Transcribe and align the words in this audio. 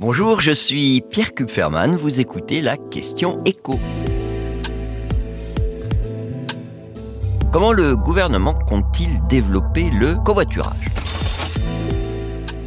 Bonjour, 0.00 0.40
je 0.40 0.50
suis 0.50 1.04
Pierre 1.08 1.32
Kupferman, 1.32 1.94
vous 1.94 2.18
écoutez 2.18 2.60
la 2.60 2.76
question 2.76 3.40
écho. 3.44 3.78
Comment 7.52 7.72
le 7.72 7.94
gouvernement 7.94 8.54
compte-t-il 8.54 9.24
développer 9.28 9.90
le 9.90 10.16
covoiturage? 10.16 10.88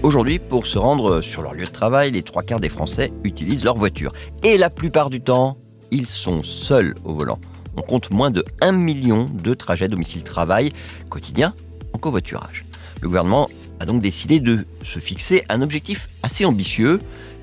Aujourd'hui, 0.03 0.39
pour 0.39 0.67
se 0.67 0.77
rendre 0.77 1.19
sur 1.19 1.41
leur 1.41 1.53
lieu 1.53 1.65
de 1.65 1.69
travail, 1.69 2.11
les 2.11 2.23
trois 2.23 2.43
quarts 2.43 2.61
des 2.61 2.69
Français 2.69 3.11
utilisent 3.25 3.65
leur 3.65 3.75
voiture. 3.75 4.13
Et 4.41 4.57
la 4.57 4.69
plupart 4.69 5.09
du 5.09 5.19
temps, 5.19 5.57
ils 5.91 6.07
sont 6.07 6.43
seuls 6.43 6.95
au 7.03 7.13
volant. 7.13 7.39
On 7.75 7.81
compte 7.81 8.09
moins 8.09 8.31
de 8.31 8.45
1 8.61 8.71
million 8.71 9.25
de 9.25 9.53
trajets 9.53 9.89
domicile-travail 9.89 10.71
quotidiens 11.09 11.53
en 11.91 11.97
covoiturage. 11.97 12.63
Le 13.01 13.09
gouvernement 13.09 13.49
a 13.79 13.85
donc 13.85 14.01
décidé 14.01 14.39
de 14.39 14.65
se 14.83 14.99
fixer 14.99 15.43
un 15.49 15.61
objectif 15.61 16.09
assez 16.23 16.45
ambitieux, 16.45 16.99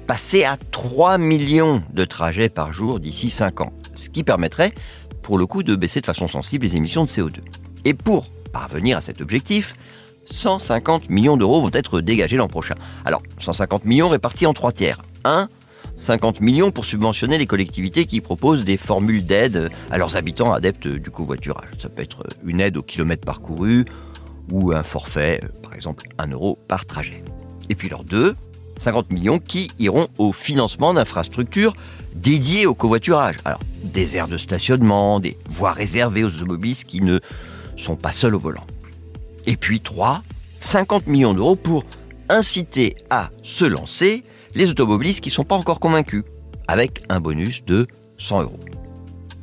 passer 0.06 0.44
à 0.44 0.56
3 0.56 1.18
millions 1.18 1.82
de 1.92 2.04
trajets 2.04 2.48
par 2.48 2.72
jour 2.72 3.00
d'ici 3.00 3.30
5 3.30 3.60
ans, 3.60 3.72
ce 3.94 4.10
qui 4.10 4.22
permettrait 4.22 4.72
pour 5.22 5.38
le 5.38 5.46
coup 5.46 5.62
de 5.62 5.74
baisser 5.74 6.00
de 6.00 6.06
façon 6.06 6.28
sensible 6.28 6.66
les 6.66 6.76
émissions 6.76 7.04
de 7.04 7.10
CO2. 7.10 7.38
Et 7.84 7.94
pour 7.94 8.28
parvenir 8.52 8.98
à 8.98 9.00
cet 9.00 9.20
objectif, 9.20 9.74
150 10.26 11.10
millions 11.10 11.36
d'euros 11.36 11.60
vont 11.60 11.70
être 11.72 12.00
dégagés 12.00 12.36
l'an 12.36 12.48
prochain. 12.48 12.74
Alors, 13.04 13.22
150 13.40 13.84
millions 13.84 14.08
répartis 14.08 14.46
en 14.46 14.54
trois 14.54 14.72
tiers. 14.72 15.02
1. 15.24 15.48
50 15.96 16.40
millions 16.40 16.70
pour 16.70 16.84
subventionner 16.84 17.38
les 17.38 17.46
collectivités 17.46 18.06
qui 18.06 18.20
proposent 18.20 18.64
des 18.64 18.76
formules 18.76 19.24
d'aide 19.24 19.70
à 19.90 19.98
leurs 19.98 20.16
habitants 20.16 20.52
adeptes 20.52 20.88
du 20.88 21.10
covoiturage. 21.10 21.68
Ça 21.78 21.88
peut 21.88 22.02
être 22.02 22.24
une 22.44 22.60
aide 22.60 22.76
au 22.76 22.82
kilomètre 22.82 23.24
parcouru, 23.24 23.84
ou 24.50 24.72
un 24.72 24.82
forfait, 24.82 25.40
par 25.62 25.74
exemple 25.74 26.04
1 26.18 26.28
euro 26.28 26.58
par 26.68 26.86
trajet. 26.86 27.22
Et 27.68 27.74
puis 27.74 27.88
leurs 27.88 28.04
deux, 28.04 28.36
50 28.78 29.12
millions 29.12 29.38
qui 29.38 29.70
iront 29.78 30.08
au 30.18 30.32
financement 30.32 30.94
d'infrastructures 30.94 31.74
dédiées 32.14 32.66
au 32.66 32.74
covoiturage. 32.74 33.36
Alors, 33.44 33.60
des 33.82 34.16
aires 34.16 34.28
de 34.28 34.36
stationnement, 34.36 35.20
des 35.20 35.36
voies 35.48 35.72
réservées 35.72 36.24
aux 36.24 36.28
automobilistes 36.28 36.84
qui 36.84 37.00
ne 37.00 37.20
sont 37.76 37.96
pas 37.96 38.10
seuls 38.10 38.34
au 38.34 38.38
volant. 38.38 38.66
Et 39.46 39.56
puis 39.56 39.80
3, 39.80 40.22
50 40.60 41.06
millions 41.06 41.34
d'euros 41.34 41.56
pour 41.56 41.84
inciter 42.28 42.96
à 43.10 43.30
se 43.42 43.64
lancer 43.64 44.22
les 44.54 44.70
automobilistes 44.70 45.20
qui 45.20 45.28
ne 45.30 45.34
sont 45.34 45.44
pas 45.44 45.56
encore 45.56 45.80
convaincus, 45.80 46.24
avec 46.68 47.02
un 47.08 47.20
bonus 47.20 47.64
de 47.64 47.86
100 48.18 48.42
euros. 48.42 48.60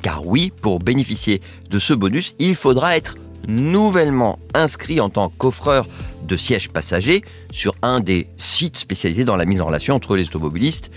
Car 0.02 0.26
oui, 0.26 0.52
pour 0.62 0.80
bénéficier 0.80 1.40
de 1.70 1.78
ce 1.78 1.94
bonus, 1.94 2.34
il 2.38 2.56
faudra 2.56 2.96
être 2.96 3.16
nouvellement 3.48 4.38
inscrit 4.54 5.00
en 5.00 5.10
tant 5.10 5.28
qu'offreur 5.28 5.86
de 6.26 6.36
sièges 6.36 6.68
passagers 6.68 7.22
sur 7.50 7.74
un 7.82 8.00
des 8.00 8.28
sites 8.36 8.76
spécialisés 8.76 9.24
dans 9.24 9.36
la 9.36 9.44
mise 9.44 9.60
en 9.60 9.66
relation 9.66 9.94
entre 9.94 10.16
les 10.16 10.26
automobilistes 10.26 10.90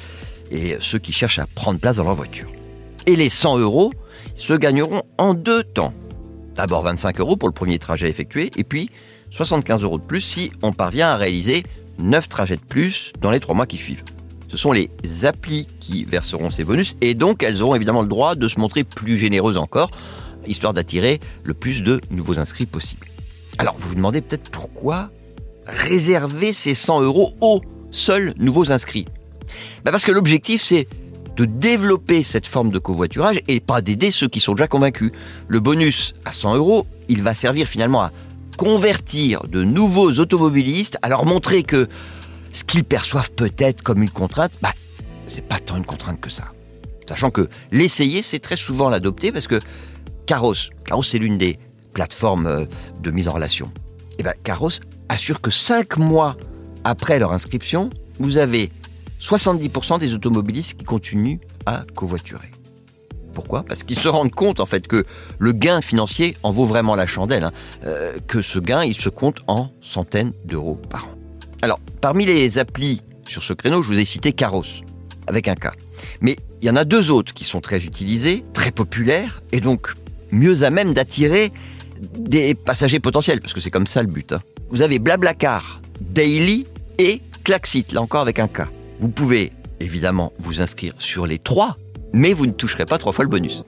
et 0.52 0.78
ceux 0.80 1.00
qui 1.00 1.12
cherchent 1.12 1.40
à 1.40 1.48
prendre 1.48 1.80
place 1.80 1.96
dans 1.98 2.04
leur 2.04 2.16
voiture. 2.16 2.50
Et 3.08 3.16
les 3.16 3.30
100 3.30 3.60
euros 3.60 3.92
se 4.36 4.54
gagneront 4.54 5.04
en 5.18 5.34
deux 5.34 5.64
temps. 5.64 5.94
D'abord 6.56 6.84
25 6.84 7.20
euros 7.20 7.36
pour 7.36 7.50
le 7.50 7.54
premier 7.54 7.80
trajet 7.80 8.10
effectué 8.10 8.52
et 8.56 8.64
puis 8.64 8.90
75 9.32 9.84
euros 9.84 9.98
de 9.98 10.06
plus 10.06 10.22
si 10.22 10.52
on 10.62 10.72
parvient 10.72 11.10
à 11.10 11.18
réaliser 11.18 11.64
9 12.00 12.30
trajets 12.30 12.56
de 12.56 12.62
plus 12.62 13.12
dans 13.22 13.32
les 13.32 13.40
3 13.40 13.56
mois 13.56 13.66
qui 13.66 13.78
suivent. 13.78 14.04
Ce 14.48 14.58
sont 14.58 14.72
les 14.72 14.90
applis 15.24 15.68
qui 15.80 16.06
verseront 16.06 16.50
ces 16.50 16.64
bonus 16.64 16.96
et 17.02 17.14
donc 17.14 17.44
elles 17.44 17.62
auront 17.62 17.76
évidemment 17.76 18.02
le 18.02 18.08
droit 18.08 18.36
de 18.36 18.48
se 18.48 18.60
montrer 18.60 18.84
plus 18.84 19.18
généreuses 19.18 19.58
encore 19.58 19.92
histoire 20.48 20.74
d'attirer 20.74 21.20
le 21.44 21.54
plus 21.54 21.84
de 21.84 22.02
nouveaux 22.10 22.40
inscrits 22.40 22.66
possible. 22.66 23.08
Alors 23.58 23.76
vous 23.78 23.90
vous 23.90 23.96
demandez 23.96 24.22
peut-être 24.22 24.50
pourquoi 24.50 25.12
réserver 25.66 26.54
ces 26.54 26.74
100 26.74 27.02
euros 27.02 27.34
aux 27.42 27.62
seuls 27.92 28.34
nouveaux 28.38 28.72
inscrits? 28.72 29.06
Ben 29.84 29.92
Parce 29.92 30.06
que 30.06 30.12
l'objectif 30.12 30.64
c'est 30.64 30.88
de 31.36 31.46
développer 31.46 32.24
cette 32.24 32.48
forme 32.48 32.72
de 32.72 32.80
covoiturage 32.80 33.42
et 33.48 33.60
pas 33.60 33.82
d'aider 33.82 34.12
ceux 34.12 34.28
qui 34.28 34.40
sont 34.40 34.54
déjà 34.54 34.68
convaincus. 34.68 35.12
Le 35.48 35.60
bonus 35.60 36.14
à 36.24 36.32
100 36.32 36.56
euros, 36.56 36.88
il 37.10 37.24
va 37.24 37.34
servir 37.34 37.68
finalement 37.68 38.02
à 38.02 38.12
convertir 38.58 39.44
de 39.48 39.64
nouveaux 39.64 40.12
automobilistes, 40.12 40.98
à 41.02 41.10
leur 41.10 41.26
montrer 41.26 41.64
que 41.64 41.90
ce 42.52 42.64
qu'ils 42.64 42.86
perçoivent 42.86 43.32
peut-être 43.32 43.84
comme 43.84 44.02
une 44.02 44.10
contrainte, 44.10 44.54
bah, 44.62 44.72
c'est 45.28 45.46
pas 45.46 45.60
tant 45.60 45.76
une 45.76 45.86
contrainte 45.86 46.22
que 46.22 46.30
ça. 46.30 46.46
Sachant 47.08 47.30
que 47.30 47.50
l'essayer, 47.72 48.22
c'est 48.22 48.40
très 48.40 48.56
souvent 48.56 48.90
l'adopter 48.90 49.32
parce 49.32 49.48
que 49.48 49.60
Caros, 50.26 50.56
Caros 50.86 51.04
c'est 51.04 51.20
l'une 51.20 51.38
des 51.38 51.58
plateformes 51.94 52.48
euh, 52.48 52.66
de 53.02 53.12
mise 53.12 53.28
en 53.28 53.34
relation. 53.34 53.70
Et 54.18 54.24
eh 54.26 54.44
Caros 54.44 54.80
assure 55.10 55.42
que 55.42 55.52
5 55.52 55.98
mois 55.98 56.38
après 56.84 57.20
leur 57.20 57.34
inscription, 57.34 57.90
vous 58.20 58.38
avez 58.38 58.72
70% 59.22 60.00
des 60.00 60.14
automobilistes 60.14 60.78
qui 60.78 60.86
continuent 60.86 61.40
à 61.66 61.84
covoiturer. 61.96 62.52
Pourquoi? 63.34 63.64
Parce 63.64 63.84
qu'ils 63.84 64.00
se 64.00 64.08
rendent 64.08 64.32
compte 64.32 64.60
en 64.60 64.66
fait 64.66 64.88
que 64.88 65.06
le 65.40 65.52
gain 65.52 65.82
financier 65.82 66.38
en 66.44 66.52
vaut 66.52 66.66
vraiment 66.66 66.96
la 66.96 67.06
chandelle, 67.06 67.44
hein. 67.44 67.52
euh, 67.84 68.18
que 68.28 68.42
ce 68.42 68.60
gain 68.60 68.84
il 68.84 68.96
se 68.96 69.10
compte 69.10 69.40
en 69.48 69.70
centaines 69.82 70.32
d'euros 70.46 70.80
par 70.90 71.06
an. 71.06 71.16
Alors, 71.62 71.80
parmi 72.02 72.26
les 72.26 72.58
applis 72.60 73.02
sur 73.28 73.44
ce 73.44 73.54
créneau, 73.54 73.82
je 73.82 73.88
vous 73.88 74.00
ai 74.00 74.06
cité 74.06 74.32
Caros, 74.32 74.64
avec 75.28 75.48
un 75.48 75.56
cas. 75.56 75.74
Mais 76.22 76.38
il 76.62 76.68
y 76.68 76.70
en 76.70 76.76
a 76.76 76.86
deux 76.86 77.12
autres 77.12 77.34
qui 77.34 77.44
sont 77.44 77.62
très 77.62 77.84
utilisés, 77.84 78.46
très 78.54 78.72
populaires, 78.72 79.42
et 79.52 79.60
donc 79.60 79.94
mieux 80.32 80.64
à 80.64 80.70
même 80.70 80.94
d'attirer 80.94 81.52
des 82.18 82.56
passagers 82.56 83.00
potentiels, 83.00 83.40
parce 83.40 83.54
que 83.54 83.62
c'est 83.62 83.72
comme 83.72 83.88
ça 83.88 84.02
le 84.02 84.08
but. 84.08 84.34
Hein. 84.34 84.42
Vous 84.70 84.82
avez 84.82 85.00
Blablacar, 85.00 85.82
Daily 86.02 86.68
et 86.98 87.22
Klaxit, 87.44 87.92
là 87.94 88.02
encore 88.02 88.22
avec 88.22 88.40
un 88.40 88.48
K. 88.48 88.64
Vous 89.00 89.10
pouvez 89.10 89.52
évidemment 89.80 90.34
vous 90.40 90.62
inscrire 90.62 90.94
sur 91.00 91.28
les 91.28 91.40
trois, 91.40 91.78
mais 92.14 92.34
vous 92.34 92.46
ne 92.46 92.52
toucherez 92.52 92.86
pas 92.86 92.98
trois 92.98 93.14
fois 93.14 93.24
le 93.24 93.30
bonus. 93.30 93.64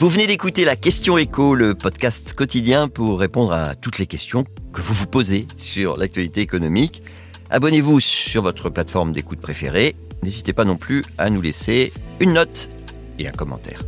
Vous 0.00 0.08
venez 0.08 0.28
d'écouter 0.28 0.64
la 0.64 0.76
question 0.76 1.18
écho, 1.18 1.56
le 1.56 1.74
podcast 1.74 2.32
quotidien 2.34 2.88
pour 2.88 3.18
répondre 3.18 3.52
à 3.52 3.74
toutes 3.74 3.98
les 3.98 4.06
questions 4.06 4.44
que 4.72 4.80
vous 4.80 4.94
vous 4.94 5.08
posez 5.08 5.48
sur 5.56 5.96
l'actualité 5.96 6.40
économique. 6.40 7.02
Abonnez-vous 7.50 7.98
sur 7.98 8.42
votre 8.42 8.70
plateforme 8.70 9.12
d'écoute 9.12 9.40
préférée. 9.40 9.96
N'hésitez 10.22 10.52
pas 10.52 10.64
non 10.64 10.76
plus 10.76 11.04
à 11.18 11.30
nous 11.30 11.40
laisser 11.40 11.92
une 12.20 12.34
note 12.34 12.70
et 13.18 13.28
un 13.28 13.32
commentaire. 13.32 13.80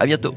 À 0.00 0.06
bientôt. 0.06 0.34